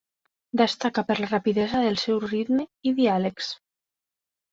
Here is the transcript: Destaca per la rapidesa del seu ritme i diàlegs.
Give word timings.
Destaca 0.59 1.01
per 1.09 1.17
la 1.19 1.27
rapidesa 1.33 1.81
del 1.83 1.99
seu 2.05 2.17
ritme 2.23 2.65
i 2.89 2.95
diàlegs. 3.01 3.51